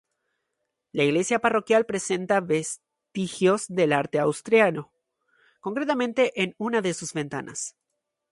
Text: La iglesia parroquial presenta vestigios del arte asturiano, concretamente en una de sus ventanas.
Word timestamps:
La 0.93 1.03
iglesia 1.03 1.37
parroquial 1.37 1.85
presenta 1.85 2.39
vestigios 2.41 3.67
del 3.67 3.93
arte 3.93 4.17
asturiano, 4.19 4.91
concretamente 5.59 6.41
en 6.41 6.55
una 6.57 6.81
de 6.81 6.95
sus 6.95 7.13
ventanas. 7.13 7.75